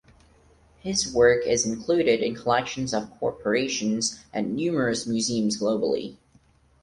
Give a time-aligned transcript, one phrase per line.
[0.79, 6.17] His work is included in collections of corporations and numerous museums globally.